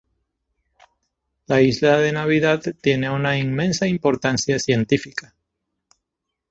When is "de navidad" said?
1.99-2.59